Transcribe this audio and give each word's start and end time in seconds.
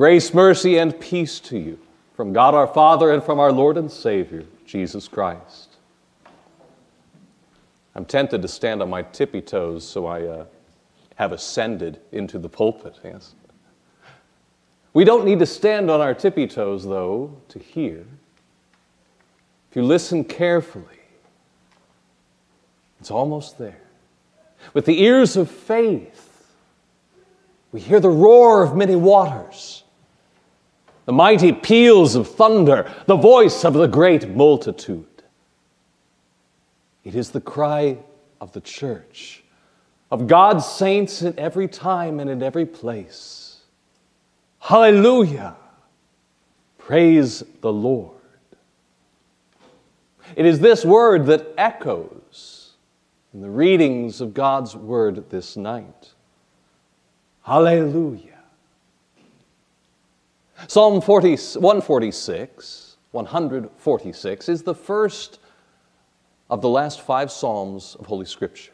Grace, 0.00 0.32
mercy, 0.32 0.78
and 0.78 0.98
peace 0.98 1.38
to 1.40 1.58
you 1.58 1.78
from 2.16 2.32
God 2.32 2.54
our 2.54 2.66
Father 2.66 3.12
and 3.12 3.22
from 3.22 3.38
our 3.38 3.52
Lord 3.52 3.76
and 3.76 3.92
Savior, 3.92 4.46
Jesus 4.64 5.06
Christ. 5.06 5.76
I'm 7.94 8.06
tempted 8.06 8.40
to 8.40 8.48
stand 8.48 8.80
on 8.80 8.88
my 8.88 9.02
tippy 9.02 9.42
toes, 9.42 9.86
so 9.86 10.06
I 10.06 10.22
uh, 10.22 10.44
have 11.16 11.32
ascended 11.32 12.00
into 12.12 12.38
the 12.38 12.48
pulpit, 12.48 12.98
yes. 13.04 13.34
We 14.94 15.04
don't 15.04 15.26
need 15.26 15.38
to 15.40 15.44
stand 15.44 15.90
on 15.90 16.00
our 16.00 16.14
tippy 16.14 16.46
toes, 16.46 16.82
though, 16.82 17.36
to 17.48 17.58
hear. 17.58 18.06
If 19.68 19.76
you 19.76 19.82
listen 19.82 20.24
carefully, 20.24 21.02
it's 23.00 23.10
almost 23.10 23.58
there. 23.58 23.82
With 24.72 24.86
the 24.86 25.02
ears 25.02 25.36
of 25.36 25.50
faith, 25.50 26.54
we 27.70 27.80
hear 27.80 28.00
the 28.00 28.08
roar 28.08 28.62
of 28.62 28.74
many 28.74 28.96
waters 28.96 29.84
the 31.10 31.16
mighty 31.16 31.50
peals 31.50 32.14
of 32.14 32.28
thunder, 32.28 32.88
the 33.06 33.16
voice 33.16 33.64
of 33.64 33.74
the 33.74 33.88
great 33.88 34.28
multitude. 34.28 35.24
It 37.02 37.16
is 37.16 37.30
the 37.30 37.40
cry 37.40 37.98
of 38.40 38.52
the 38.52 38.60
church, 38.60 39.42
of 40.12 40.28
God's 40.28 40.64
saints 40.64 41.22
in 41.22 41.36
every 41.36 41.66
time 41.66 42.20
and 42.20 42.30
in 42.30 42.44
every 42.44 42.64
place. 42.64 43.62
Hallelujah! 44.60 45.56
Praise 46.78 47.42
the 47.60 47.72
Lord. 47.72 48.14
It 50.36 50.46
is 50.46 50.60
this 50.60 50.84
word 50.84 51.26
that 51.26 51.44
echoes 51.58 52.74
in 53.34 53.40
the 53.40 53.50
readings 53.50 54.20
of 54.20 54.32
God's 54.32 54.76
word 54.76 55.28
this 55.28 55.56
night. 55.56 56.12
Hallelujah. 57.42 58.29
Psalm 60.66 61.00
40, 61.00 61.30
146, 61.58 62.96
146 63.12 64.48
is 64.48 64.62
the 64.62 64.74
first 64.74 65.40
of 66.50 66.60
the 66.60 66.68
last 66.68 67.00
five 67.00 67.30
Psalms 67.30 67.96
of 67.98 68.06
Holy 68.06 68.26
Scripture, 68.26 68.72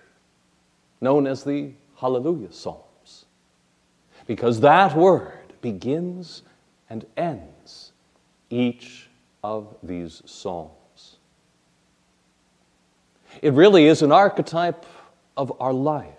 known 1.01 1.27
as 1.27 1.45
the 1.45 1.73
Hallelujah 1.97 2.53
Psalms, 2.53 3.27
because 4.27 4.61
that 4.61 4.97
word 4.97 5.53
begins 5.61 6.43
and 6.91 7.05
ends 7.17 7.93
each 8.51 9.09
of 9.45 9.77
these 9.83 10.23
Psalms. 10.27 11.19
It 13.43 13.53
really 13.53 13.87
is 13.87 14.03
an 14.03 14.13
archetype 14.13 14.85
of 15.37 15.53
our 15.61 15.73
life. 15.73 16.15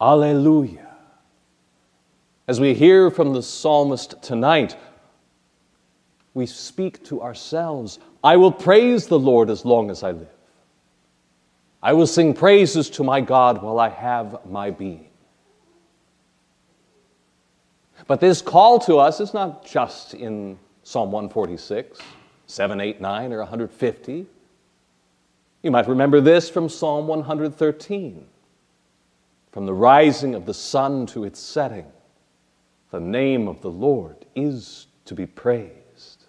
Alleluia. 0.00 0.89
As 2.50 2.58
we 2.58 2.74
hear 2.74 3.12
from 3.12 3.32
the 3.32 3.44
psalmist 3.44 4.20
tonight, 4.22 4.76
we 6.34 6.46
speak 6.46 7.04
to 7.04 7.22
ourselves 7.22 8.00
I 8.24 8.38
will 8.38 8.50
praise 8.50 9.06
the 9.06 9.20
Lord 9.20 9.50
as 9.50 9.64
long 9.64 9.88
as 9.88 10.02
I 10.02 10.10
live. 10.10 10.34
I 11.80 11.92
will 11.92 12.08
sing 12.08 12.34
praises 12.34 12.90
to 12.90 13.04
my 13.04 13.20
God 13.20 13.62
while 13.62 13.78
I 13.78 13.88
have 13.88 14.44
my 14.46 14.72
being. 14.72 15.06
But 18.08 18.18
this 18.18 18.42
call 18.42 18.80
to 18.80 18.98
us 18.98 19.20
is 19.20 19.32
not 19.32 19.64
just 19.64 20.14
in 20.14 20.58
Psalm 20.82 21.12
146, 21.12 22.00
7, 22.46 22.80
8, 22.80 23.00
9, 23.00 23.32
or 23.32 23.38
150. 23.38 24.26
You 25.62 25.70
might 25.70 25.86
remember 25.86 26.20
this 26.20 26.50
from 26.50 26.68
Psalm 26.68 27.06
113 27.06 28.26
from 29.52 29.66
the 29.66 29.74
rising 29.74 30.34
of 30.34 30.46
the 30.46 30.54
sun 30.54 31.06
to 31.06 31.22
its 31.22 31.38
setting. 31.38 31.86
The 32.90 33.00
name 33.00 33.48
of 33.48 33.60
the 33.60 33.70
Lord 33.70 34.16
is 34.34 34.86
to 35.04 35.14
be 35.14 35.26
praised. 35.26 36.24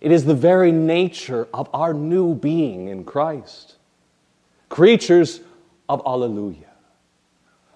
It 0.00 0.12
is 0.12 0.24
the 0.24 0.34
very 0.34 0.72
nature 0.72 1.48
of 1.54 1.68
our 1.72 1.94
new 1.94 2.34
being 2.34 2.88
in 2.88 3.04
Christ, 3.04 3.76
creatures 4.68 5.40
of 5.88 6.02
Alleluia. 6.06 6.70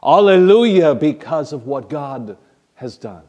Alleluia 0.02 0.94
because 0.94 1.52
of 1.52 1.66
what 1.66 1.88
God 1.88 2.36
has 2.74 2.96
done, 2.96 3.24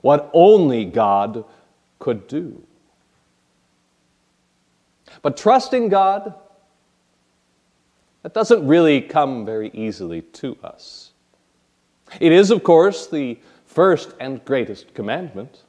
what 0.00 0.30
only 0.32 0.84
God 0.84 1.44
could 1.98 2.28
do. 2.28 2.62
But 5.22 5.36
trusting 5.36 5.88
God, 5.88 6.34
that 8.22 8.34
doesn't 8.34 8.66
really 8.66 9.00
come 9.00 9.44
very 9.44 9.70
easily 9.72 10.22
to 10.22 10.56
us. 10.62 11.13
It 12.20 12.32
is, 12.32 12.50
of 12.50 12.62
course, 12.62 13.06
the 13.06 13.38
first 13.66 14.14
and 14.20 14.44
greatest 14.44 14.94
commandment 14.94 15.62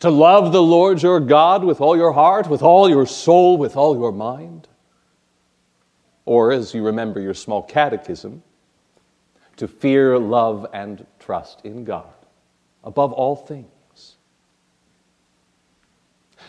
to 0.00 0.10
love 0.10 0.52
the 0.52 0.62
Lord 0.62 1.02
your 1.02 1.20
God 1.20 1.64
with 1.64 1.80
all 1.80 1.96
your 1.96 2.12
heart, 2.12 2.48
with 2.48 2.62
all 2.62 2.88
your 2.88 3.06
soul, 3.06 3.58
with 3.58 3.76
all 3.76 3.96
your 3.96 4.12
mind. 4.12 4.68
Or, 6.24 6.52
as 6.52 6.72
you 6.72 6.84
remember 6.84 7.20
your 7.20 7.34
small 7.34 7.62
catechism, 7.62 8.42
to 9.56 9.68
fear, 9.68 10.18
love, 10.18 10.66
and 10.72 11.06
trust 11.18 11.60
in 11.64 11.84
God 11.84 12.14
above 12.84 13.12
all 13.12 13.36
things. 13.36 14.16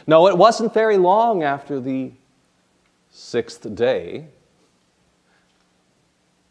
No, 0.08 0.28
it 0.28 0.38
wasn't 0.38 0.74
very 0.74 0.98
long 0.98 1.44
after 1.44 1.80
the 1.80 2.12
sixth 3.12 3.74
day 3.76 4.28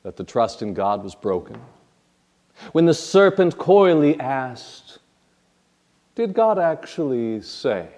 that 0.02 0.16
the 0.16 0.24
trust 0.24 0.62
in 0.62 0.74
God 0.74 1.02
was 1.02 1.14
broken 1.14 1.60
when 2.72 2.86
the 2.86 2.94
serpent 2.94 3.58
coyly 3.58 4.18
asked, 4.20 4.98
Did 6.14 6.34
God 6.34 6.58
actually 6.58 7.40
say? 7.42 7.88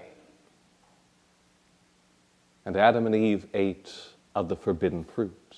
And 2.64 2.76
Adam 2.76 3.06
and 3.06 3.14
Eve 3.14 3.46
ate 3.52 3.92
of 4.34 4.48
the 4.48 4.56
forbidden 4.56 5.04
fruit. 5.04 5.56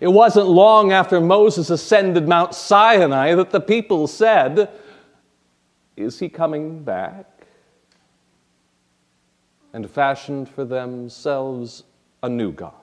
It 0.00 0.08
wasn't 0.08 0.48
long 0.48 0.92
after 0.92 1.20
Moses 1.20 1.70
ascended 1.70 2.28
Mount 2.28 2.54
Sinai 2.54 3.34
that 3.34 3.50
the 3.50 3.60
people 3.60 4.06
said, 4.06 4.70
Is 5.96 6.18
he 6.18 6.28
coming 6.28 6.82
back? 6.82 7.26
And 9.72 9.88
fashioned 9.88 10.48
for 10.48 10.64
themselves 10.64 11.84
a 12.22 12.28
new 12.28 12.52
God, 12.52 12.74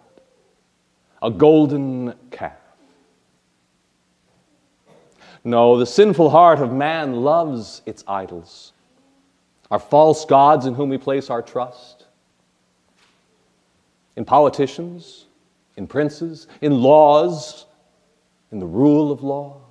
a 1.22 1.30
golden 1.30 2.16
calf. 2.32 2.69
No, 5.44 5.78
the 5.78 5.86
sinful 5.86 6.30
heart 6.30 6.60
of 6.60 6.74
man 6.74 7.24
loves 7.24 7.82
its 7.86 8.04
idols, 8.08 8.74
our 9.72 9.80
false 9.80 10.26
gods 10.26 10.66
in 10.66 10.74
whom 10.74 10.90
we 10.90 10.98
place 10.98 11.30
our 11.30 11.42
trust, 11.42 12.06
in 14.16 14.26
politicians, 14.26 15.26
in 15.78 15.88
princes, 15.88 16.48
in 16.62 16.82
laws, 16.82 17.66
in 18.52 18.60
the 18.60 18.66
rule 18.66 19.12
of 19.12 19.24
law. 19.24 19.62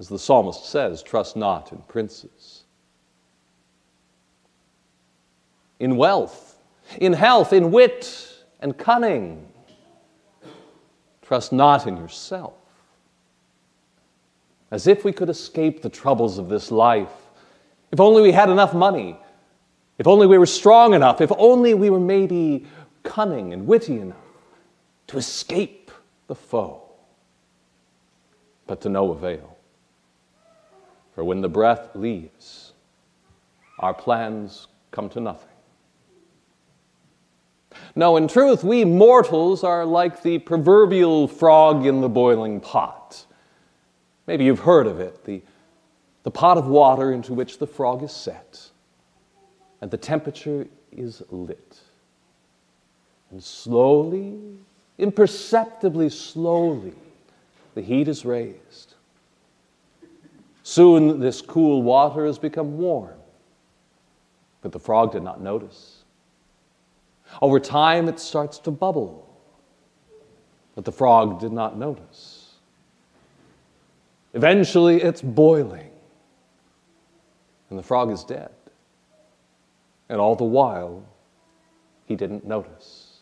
As 0.00 0.08
the 0.08 0.18
psalmist 0.18 0.64
says, 0.64 1.02
trust 1.02 1.36
not 1.36 1.72
in 1.72 1.78
princes. 1.82 2.64
In 5.78 5.96
wealth, 5.96 6.58
in 6.98 7.12
health, 7.12 7.52
in 7.52 7.70
wit 7.70 8.44
and 8.60 8.76
cunning. 8.76 9.46
Trust 11.22 11.52
not 11.52 11.86
in 11.86 11.96
yourself 11.96 12.59
as 14.70 14.86
if 14.86 15.04
we 15.04 15.12
could 15.12 15.28
escape 15.28 15.82
the 15.82 15.88
troubles 15.88 16.38
of 16.38 16.48
this 16.48 16.70
life. 16.70 17.12
If 17.90 18.00
only 18.00 18.22
we 18.22 18.32
had 18.32 18.50
enough 18.50 18.72
money. 18.72 19.18
If 19.98 20.06
only 20.06 20.26
we 20.26 20.38
were 20.38 20.46
strong 20.46 20.94
enough. 20.94 21.20
If 21.20 21.32
only 21.36 21.74
we 21.74 21.90
were 21.90 22.00
maybe 22.00 22.66
cunning 23.02 23.52
and 23.52 23.66
witty 23.66 23.98
enough 23.98 24.16
to 25.08 25.18
escape 25.18 25.90
the 26.28 26.34
foe. 26.34 26.82
But 28.66 28.80
to 28.82 28.88
no 28.88 29.10
avail. 29.10 29.56
For 31.14 31.24
when 31.24 31.40
the 31.40 31.48
breath 31.48 31.90
leaves, 31.94 32.72
our 33.80 33.92
plans 33.92 34.68
come 34.92 35.08
to 35.10 35.20
nothing. 35.20 35.48
No, 37.96 38.16
in 38.16 38.28
truth, 38.28 38.62
we 38.62 38.84
mortals 38.84 39.64
are 39.64 39.84
like 39.84 40.22
the 40.22 40.38
proverbial 40.38 41.28
frog 41.28 41.86
in 41.86 42.00
the 42.00 42.08
boiling 42.08 42.60
pot. 42.60 43.24
Maybe 44.30 44.44
you've 44.44 44.60
heard 44.60 44.86
of 44.86 45.00
it 45.00 45.24
the, 45.24 45.42
the 46.22 46.30
pot 46.30 46.56
of 46.56 46.68
water 46.68 47.10
into 47.10 47.34
which 47.34 47.58
the 47.58 47.66
frog 47.66 48.04
is 48.04 48.12
set, 48.12 48.70
and 49.80 49.90
the 49.90 49.96
temperature 49.96 50.68
is 50.92 51.20
lit. 51.30 51.80
And 53.32 53.42
slowly, 53.42 54.38
imperceptibly 54.98 56.10
slowly, 56.10 56.94
the 57.74 57.82
heat 57.82 58.06
is 58.06 58.24
raised. 58.24 58.94
Soon 60.62 61.18
this 61.18 61.42
cool 61.42 61.82
water 61.82 62.24
has 62.24 62.38
become 62.38 62.78
warm, 62.78 63.18
but 64.62 64.70
the 64.70 64.78
frog 64.78 65.10
did 65.10 65.24
not 65.24 65.40
notice. 65.40 66.04
Over 67.42 67.58
time, 67.58 68.08
it 68.08 68.20
starts 68.20 68.60
to 68.60 68.70
bubble. 68.70 69.28
But 70.76 70.84
the 70.84 70.92
frog 70.92 71.40
did 71.40 71.50
not 71.50 71.76
notice. 71.76 72.39
Eventually, 74.34 75.02
it's 75.02 75.22
boiling, 75.22 75.90
and 77.68 77.78
the 77.78 77.82
frog 77.82 78.10
is 78.10 78.24
dead. 78.24 78.50
And 80.08 80.20
all 80.20 80.36
the 80.36 80.44
while, 80.44 81.04
he 82.06 82.16
didn't 82.16 82.46
notice. 82.46 83.18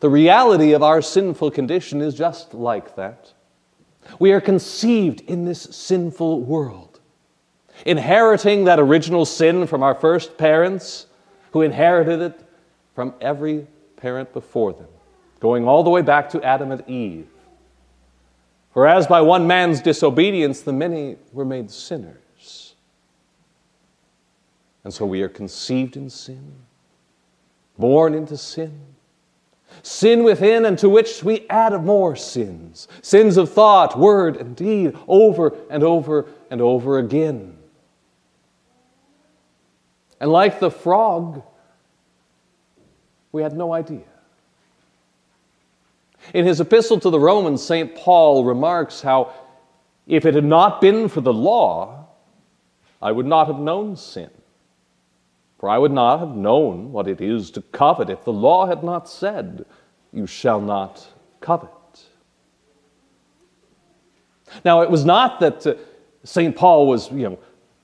The 0.00 0.10
reality 0.10 0.72
of 0.72 0.82
our 0.82 1.00
sinful 1.00 1.52
condition 1.52 2.00
is 2.00 2.14
just 2.14 2.54
like 2.54 2.96
that. 2.96 3.32
We 4.18 4.32
are 4.32 4.40
conceived 4.40 5.22
in 5.22 5.44
this 5.44 5.62
sinful 5.62 6.42
world, 6.42 7.00
inheriting 7.86 8.64
that 8.64 8.78
original 8.78 9.24
sin 9.24 9.66
from 9.66 9.82
our 9.82 9.94
first 9.94 10.36
parents, 10.36 11.06
who 11.52 11.62
inherited 11.62 12.20
it 12.20 12.40
from 12.94 13.14
every 13.20 13.66
parent 13.96 14.32
before 14.32 14.72
them, 14.72 14.88
going 15.40 15.66
all 15.66 15.82
the 15.82 15.90
way 15.90 16.02
back 16.02 16.28
to 16.30 16.42
Adam 16.42 16.70
and 16.70 16.88
Eve. 16.88 17.28
For 18.74 18.86
as 18.86 19.06
by 19.06 19.22
one 19.22 19.46
man's 19.46 19.80
disobedience 19.80 20.60
the 20.60 20.72
many 20.72 21.16
were 21.32 21.46
made 21.46 21.70
sinners. 21.70 22.74
And 24.82 24.92
so 24.92 25.06
we 25.06 25.22
are 25.22 25.28
conceived 25.30 25.96
in 25.96 26.10
sin, 26.10 26.56
born 27.78 28.12
into 28.12 28.36
sin 28.36 28.94
sin 29.82 30.24
within, 30.24 30.64
and 30.64 30.78
to 30.78 30.88
which 30.88 31.22
we 31.22 31.46
add 31.48 31.72
more 31.84 32.16
sins 32.16 32.88
sins 33.02 33.36
of 33.36 33.50
thought, 33.50 33.98
word, 33.98 34.36
and 34.36 34.56
deed, 34.56 34.96
over 35.08 35.56
and 35.70 35.82
over 35.82 36.26
and 36.50 36.60
over 36.60 36.98
again. 36.98 37.56
And 40.20 40.30
like 40.30 40.60
the 40.60 40.70
frog, 40.70 41.42
we 43.32 43.42
had 43.42 43.56
no 43.56 43.72
idea. 43.72 44.04
In 46.32 46.46
his 46.46 46.60
epistle 46.60 46.98
to 47.00 47.10
the 47.10 47.20
Romans, 47.20 47.62
St. 47.62 47.94
Paul 47.94 48.44
remarks 48.44 49.02
how 49.02 49.32
if 50.06 50.24
it 50.24 50.34
had 50.34 50.44
not 50.44 50.80
been 50.80 51.08
for 51.08 51.20
the 51.20 51.32
law, 51.32 52.06
I 53.00 53.12
would 53.12 53.26
not 53.26 53.46
have 53.48 53.58
known 53.58 53.96
sin. 53.96 54.30
For 55.58 55.68
I 55.68 55.78
would 55.78 55.92
not 55.92 56.20
have 56.20 56.36
known 56.36 56.92
what 56.92 57.08
it 57.08 57.20
is 57.20 57.50
to 57.52 57.62
covet 57.62 58.10
if 58.10 58.24
the 58.24 58.32
law 58.32 58.66
had 58.66 58.82
not 58.82 59.08
said, 59.08 59.64
You 60.12 60.26
shall 60.26 60.60
not 60.60 61.06
covet. 61.40 61.70
Now, 64.64 64.82
it 64.82 64.90
was 64.90 65.04
not 65.04 65.40
that 65.40 65.66
uh, 65.66 65.74
St. 66.22 66.54
Paul 66.54 66.86
was, 66.86 67.10
you 67.10 67.30
know, 67.30 67.38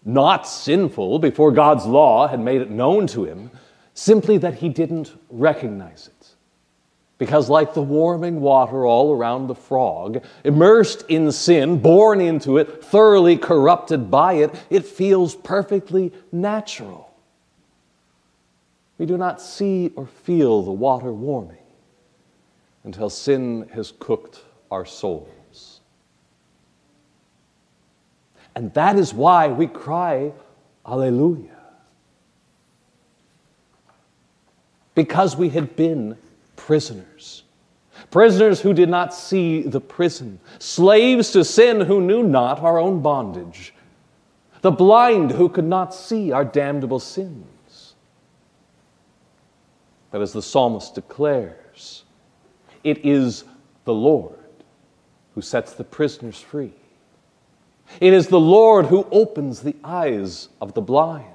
not 0.04 0.46
sinful 0.46 1.18
before 1.18 1.52
God's 1.52 1.86
law 1.86 2.26
had 2.26 2.40
made 2.40 2.60
it 2.60 2.70
known 2.70 3.06
to 3.08 3.24
him, 3.24 3.50
simply 3.94 4.38
that 4.38 4.54
he 4.54 4.68
didn't 4.68 5.12
recognize 5.30 6.08
it. 6.08 6.19
Because, 7.20 7.48
like 7.48 7.74
the 7.74 7.82
warming 7.82 8.40
water 8.40 8.84
all 8.84 9.12
around 9.12 9.46
the 9.46 9.54
frog, 9.54 10.24
immersed 10.42 11.04
in 11.08 11.30
sin, 11.30 11.78
born 11.78 12.20
into 12.20 12.58
it, 12.58 12.82
thoroughly 12.82 13.36
corrupted 13.36 14.10
by 14.10 14.32
it, 14.32 14.52
it 14.70 14.84
feels 14.84 15.36
perfectly 15.36 16.12
natural 16.32 17.10
we 19.00 19.06
do 19.06 19.16
not 19.16 19.40
see 19.40 19.90
or 19.96 20.06
feel 20.06 20.62
the 20.62 20.70
water 20.70 21.10
warming 21.10 21.56
until 22.84 23.08
sin 23.08 23.66
has 23.72 23.94
cooked 23.98 24.44
our 24.70 24.84
souls. 24.84 25.80
And 28.54 28.74
that 28.74 28.98
is 28.98 29.14
why 29.14 29.48
we 29.48 29.68
cry, 29.68 30.34
Alleluia. 30.84 31.56
Because 34.94 35.34
we 35.34 35.48
had 35.48 35.76
been 35.76 36.18
prisoners. 36.60 37.44
Prisoners 38.10 38.60
who 38.60 38.72
did 38.72 38.88
not 38.88 39.14
see 39.14 39.62
the 39.62 39.80
prison, 39.80 40.40
slaves 40.58 41.30
to 41.32 41.44
sin 41.44 41.80
who 41.80 42.00
knew 42.00 42.22
not 42.22 42.60
our 42.60 42.78
own 42.78 43.02
bondage, 43.02 43.74
the 44.62 44.70
blind 44.70 45.30
who 45.30 45.48
could 45.48 45.64
not 45.64 45.94
see 45.94 46.32
our 46.32 46.44
damnable 46.44 46.98
sins 46.98 47.46
but 50.10 50.20
as 50.20 50.32
the 50.32 50.42
psalmist 50.42 50.94
declares, 50.94 52.04
it 52.82 53.04
is 53.04 53.44
the 53.84 53.94
Lord 53.94 54.34
who 55.34 55.42
sets 55.42 55.74
the 55.74 55.84
prisoners 55.84 56.40
free. 56.40 56.72
It 58.00 58.12
is 58.12 58.28
the 58.28 58.40
Lord 58.40 58.86
who 58.86 59.06
opens 59.10 59.60
the 59.60 59.76
eyes 59.84 60.48
of 60.60 60.74
the 60.74 60.80
blind. 60.80 61.26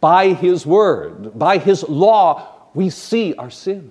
By 0.00 0.32
His 0.32 0.66
word, 0.66 1.38
by 1.38 1.58
His 1.58 1.88
law, 1.88 2.57
we 2.74 2.90
see 2.90 3.34
our 3.34 3.50
sin. 3.50 3.90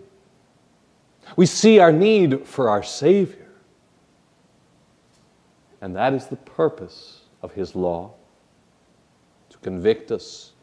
We 1.35 1.45
see 1.45 1.79
our 1.79 1.91
need 1.91 2.45
for 2.45 2.69
our 2.69 2.83
Savior. 2.83 3.47
And 5.81 5.95
that 5.95 6.13
is 6.13 6.27
the 6.27 6.38
purpose 6.38 7.21
of 7.41 7.53
His 7.53 7.75
law 7.75 8.13
to 9.50 9.57
convict 9.59 10.12
us 10.12 10.53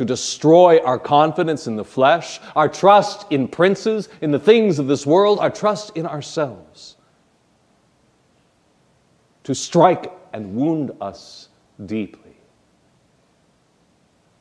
to 0.00 0.04
destroy 0.06 0.78
our 0.82 0.98
confidence 0.98 1.66
in 1.66 1.76
the 1.76 1.84
flesh, 1.84 2.40
our 2.56 2.70
trust 2.70 3.26
in 3.30 3.46
princes, 3.46 4.08
in 4.22 4.30
the 4.30 4.38
things 4.38 4.78
of 4.78 4.86
this 4.86 5.04
world, 5.04 5.38
our 5.38 5.50
trust 5.50 5.94
in 5.94 6.06
ourselves, 6.06 6.96
to 9.44 9.54
strike 9.54 10.10
and 10.32 10.54
wound 10.56 10.90
us 11.02 11.50
deeply, 11.84 12.34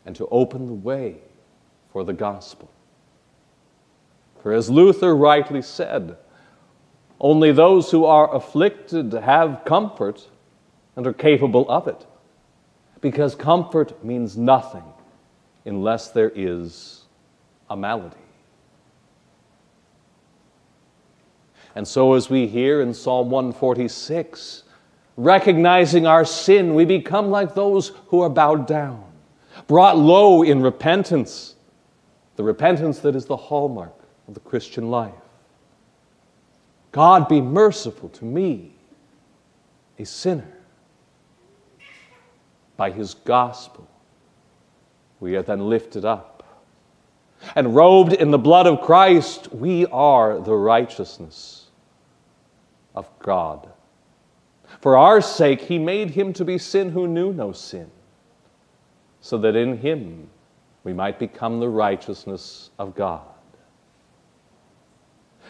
and 0.05 0.15
to 0.15 0.25
open 0.27 0.65
the 0.65 0.73
way 0.73 1.17
for 1.91 2.05
the 2.05 2.13
gospel. 2.13 2.71
For 4.41 4.53
as 4.53 4.69
Luther 4.69 5.15
rightly 5.15 5.61
said, 5.61 6.17
only 7.19 7.51
those 7.51 7.91
who 7.91 8.05
are 8.05 8.33
afflicted 8.33 9.11
have 9.11 9.63
comfort 9.65 10.27
and 10.95 11.05
are 11.05 11.13
capable 11.13 11.69
of 11.69 11.87
it, 11.87 12.05
because 13.01 13.35
comfort 13.35 14.03
means 14.03 14.37
nothing 14.37 14.83
unless 15.65 16.11
there 16.11 16.31
is 16.33 17.03
a 17.69 17.75
malady. 17.75 18.15
And 21.75 21.87
so, 21.87 22.13
as 22.13 22.29
we 22.29 22.47
hear 22.47 22.81
in 22.81 22.93
Psalm 22.93 23.29
146, 23.29 24.63
recognizing 25.17 26.07
our 26.07 26.25
sin, 26.25 26.73
we 26.73 26.85
become 26.85 27.29
like 27.29 27.53
those 27.53 27.89
who 28.07 28.21
are 28.21 28.29
bowed 28.29 28.65
down, 28.65 29.03
brought 29.67 29.97
low 29.97 30.41
in 30.41 30.61
repentance, 30.61 31.55
the 32.37 32.43
repentance 32.43 32.99
that 32.99 33.15
is 33.15 33.25
the 33.25 33.37
hallmark 33.37 33.98
of 34.29 34.35
the 34.35 34.39
Christian 34.41 34.91
life. 34.91 35.11
God, 36.91 37.27
be 37.27 37.41
merciful 37.41 38.09
to 38.09 38.25
me, 38.25 38.75
a 39.97 40.05
sinner. 40.05 40.53
By 42.77 42.91
his 42.91 43.15
gospel, 43.15 43.89
we 45.19 45.35
are 45.35 45.41
then 45.41 45.67
lifted 45.67 46.05
up. 46.05 46.43
And 47.55 47.75
robed 47.75 48.13
in 48.13 48.29
the 48.29 48.37
blood 48.37 48.67
of 48.67 48.81
Christ, 48.81 49.51
we 49.51 49.87
are 49.87 50.39
the 50.39 50.53
righteousness 50.53 51.65
of 52.93 53.09
God. 53.17 53.67
For 54.79 54.95
our 54.95 55.21
sake, 55.21 55.61
he 55.61 55.79
made 55.79 56.11
him 56.11 56.33
to 56.33 56.45
be 56.45 56.59
sin 56.59 56.91
who 56.91 57.07
knew 57.07 57.33
no 57.33 57.51
sin, 57.51 57.89
so 59.21 59.39
that 59.39 59.55
in 59.55 59.77
him 59.77 60.29
we 60.83 60.93
might 60.93 61.17
become 61.17 61.59
the 61.59 61.69
righteousness 61.69 62.69
of 62.77 62.95
God. 62.95 63.25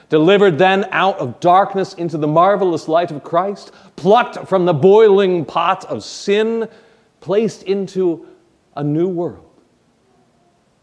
Delivered 0.10 0.58
then 0.58 0.88
out 0.92 1.20
of 1.20 1.40
darkness 1.40 1.94
into 1.94 2.18
the 2.18 2.28
marvelous 2.28 2.88
light 2.88 3.12
of 3.12 3.24
Christ, 3.24 3.72
plucked 3.96 4.48
from 4.48 4.66
the 4.66 4.74
boiling 4.74 5.46
pot 5.46 5.86
of 5.86 6.04
sin, 6.04 6.68
placed 7.22 7.64
into 7.64 8.28
a 8.76 8.84
new 8.84 9.08
world 9.08 9.50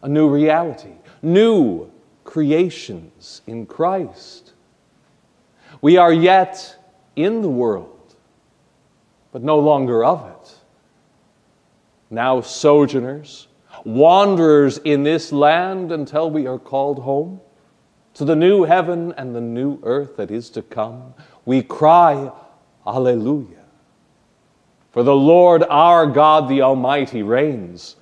a 0.06 0.09
new 0.09 0.28
reality, 0.28 0.92
new 1.21 1.90
creations 2.23 3.42
in 3.49 3.66
Christ. 3.66 4.52
We 5.80 5.97
are 5.97 6.12
yet 6.12 6.76
in 7.16 7.42
the 7.42 7.49
world, 7.49 8.14
but 9.33 9.42
no 9.42 9.59
longer 9.59 10.04
of 10.04 10.28
it. 10.30 10.54
Now, 12.09 12.40
sojourners, 12.40 13.49
wanderers 13.85 14.78
in 14.78 15.02
this 15.02 15.33
land 15.33 15.90
until 15.90 16.30
we 16.30 16.47
are 16.47 16.59
called 16.59 17.00
home 17.00 17.40
to 18.16 18.25
the 18.25 18.35
new 18.35 18.64
heaven 18.64 19.12
and 19.18 19.35
the 19.35 19.40
new 19.40 19.78
earth 19.82 20.16
that 20.16 20.30
is 20.30 20.49
to 20.50 20.62
come, 20.62 21.12
we 21.44 21.62
cry, 21.62 22.32
Alleluia. 22.87 23.62
For 24.90 25.02
the 25.02 25.14
Lord 25.14 25.62
our 25.64 26.06
God, 26.06 26.49
the 26.49 26.62
Almighty, 26.62 27.23
reigns. 27.23 27.96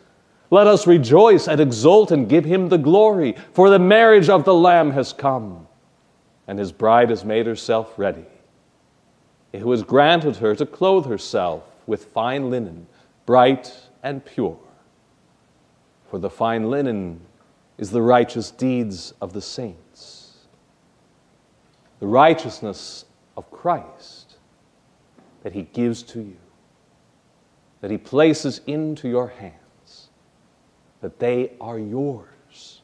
Let 0.51 0.69
us 0.69 0.87
rejoice 0.87 1.49
and 1.49 1.61
exult 1.61 2.13
and 2.13 2.29
give 2.29 2.45
him 2.45 2.69
the 2.69 2.79
glory, 2.79 3.35
for 3.53 3.69
the 3.69 3.81
marriage 3.81 4.29
of 4.29 4.45
the 4.45 4.55
Lamb 4.55 4.93
has 4.93 5.13
come, 5.13 5.67
and 6.47 6.61
his 6.61 6.71
bride 6.71 7.11
has 7.11 7.25
made 7.25 7.47
herself 7.47 7.99
ready. 7.99 8.27
Who 9.53 9.73
has 9.73 9.83
granted 9.83 10.37
her 10.37 10.55
to 10.55 10.65
clothe 10.65 11.07
herself 11.07 11.65
with 11.89 12.05
fine 12.07 12.51
linen, 12.51 12.87
bright 13.27 13.75
and 14.05 14.25
pure. 14.25 14.59
For 16.09 16.21
the 16.21 16.31
fine 16.31 16.71
linen 16.71 17.21
is 17.79 17.91
the 17.91 18.03
righteous 18.03 18.53
deeds 18.53 19.13
of 19.21 19.33
the 19.33 19.43
saints, 19.43 19.81
the 22.01 22.07
righteousness 22.07 23.05
of 23.37 23.51
Christ 23.51 24.37
that 25.43 25.53
He 25.53 25.63
gives 25.63 26.03
to 26.05 26.21
you, 26.21 26.37
that 27.81 27.91
He 27.91 27.99
places 27.99 28.61
into 28.67 29.09
your 29.09 29.29
hands, 29.29 30.09
that 31.01 31.19
they 31.19 31.53
are 31.61 31.79
yours, 31.79 32.81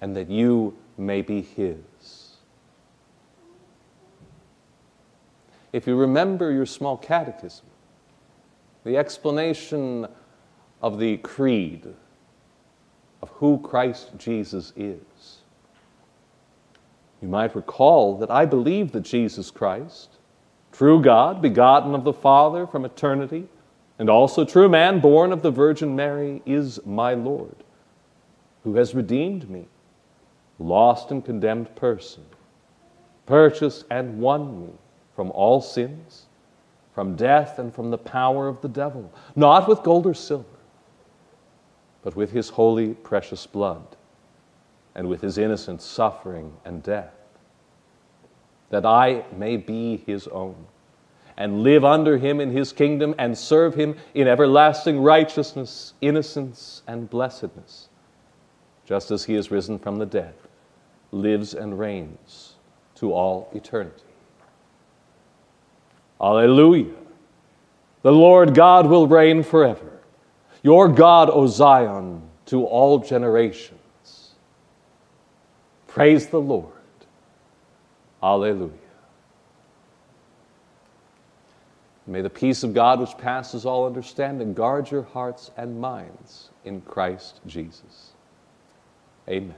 and 0.00 0.16
that 0.16 0.30
you 0.30 0.76
may 0.96 1.22
be 1.22 1.42
His. 1.42 1.76
If 5.72 5.86
you 5.86 5.96
remember 5.96 6.50
your 6.50 6.66
small 6.66 6.96
catechism, 6.96 7.66
the 8.84 8.96
explanation 8.96 10.06
of 10.80 10.98
the 10.98 11.18
creed 11.18 11.86
of 13.20 13.28
who 13.30 13.58
Christ 13.58 14.10
Jesus 14.16 14.72
is, 14.76 15.37
you 17.20 17.28
might 17.28 17.56
recall 17.56 18.16
that 18.18 18.30
I 18.30 18.44
believe 18.44 18.92
that 18.92 19.02
Jesus 19.02 19.50
Christ, 19.50 20.10
true 20.72 21.02
God, 21.02 21.42
begotten 21.42 21.94
of 21.94 22.04
the 22.04 22.12
Father 22.12 22.66
from 22.66 22.84
eternity, 22.84 23.48
and 23.98 24.08
also 24.08 24.44
true 24.44 24.68
man, 24.68 25.00
born 25.00 25.32
of 25.32 25.42
the 25.42 25.50
Virgin 25.50 25.96
Mary, 25.96 26.40
is 26.46 26.78
my 26.86 27.14
Lord, 27.14 27.56
who 28.62 28.76
has 28.76 28.94
redeemed 28.94 29.50
me, 29.50 29.66
lost 30.58 31.10
and 31.10 31.24
condemned 31.24 31.74
person, 31.74 32.24
purchased 33.26 33.84
and 33.90 34.20
won 34.20 34.60
me 34.60 34.72
from 35.16 35.32
all 35.32 35.60
sins, 35.60 36.26
from 36.94 37.16
death, 37.16 37.58
and 37.58 37.74
from 37.74 37.90
the 37.90 37.98
power 37.98 38.46
of 38.46 38.60
the 38.60 38.68
devil, 38.68 39.12
not 39.34 39.68
with 39.68 39.82
gold 39.82 40.06
or 40.06 40.14
silver, 40.14 40.44
but 42.02 42.14
with 42.14 42.30
his 42.30 42.48
holy, 42.48 42.94
precious 42.94 43.46
blood, 43.46 43.96
and 44.98 45.08
with 45.08 45.20
his 45.20 45.38
innocent 45.38 45.80
suffering 45.80 46.52
and 46.64 46.82
death, 46.82 47.14
that 48.70 48.84
I 48.84 49.24
may 49.36 49.56
be 49.56 49.98
his 49.98 50.26
own, 50.26 50.56
and 51.36 51.62
live 51.62 51.84
under 51.84 52.18
him 52.18 52.40
in 52.40 52.50
his 52.50 52.72
kingdom, 52.72 53.14
and 53.16 53.38
serve 53.38 53.76
him 53.76 53.94
in 54.14 54.26
everlasting 54.26 55.00
righteousness, 55.00 55.94
innocence, 56.00 56.82
and 56.88 57.08
blessedness, 57.08 57.90
just 58.86 59.12
as 59.12 59.22
he 59.22 59.36
is 59.36 59.52
risen 59.52 59.78
from 59.78 59.98
the 59.98 60.04
dead, 60.04 60.34
lives 61.12 61.54
and 61.54 61.78
reigns 61.78 62.54
to 62.96 63.12
all 63.12 63.48
eternity. 63.54 64.02
Alleluia. 66.20 66.92
The 68.02 68.10
Lord 68.10 68.52
God 68.52 68.86
will 68.86 69.06
reign 69.06 69.44
forever. 69.44 70.00
Your 70.64 70.88
God, 70.88 71.30
O 71.30 71.46
Zion, 71.46 72.20
to 72.46 72.64
all 72.64 72.98
generations. 72.98 73.77
Praise 75.88 76.28
the 76.28 76.40
Lord. 76.40 76.72
Alleluia. 78.22 78.70
May 82.06 82.22
the 82.22 82.30
peace 82.30 82.62
of 82.62 82.72
God, 82.72 83.00
which 83.00 83.18
passes 83.18 83.66
all 83.66 83.86
understanding, 83.86 84.54
guard 84.54 84.90
your 84.90 85.02
hearts 85.02 85.50
and 85.56 85.78
minds 85.78 86.50
in 86.64 86.80
Christ 86.82 87.40
Jesus. 87.46 88.12
Amen. 89.28 89.54